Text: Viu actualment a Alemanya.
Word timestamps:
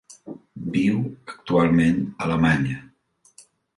Viu 0.77 0.95
actualment 1.33 1.99
a 2.07 2.09
Alemanya. 2.29 2.81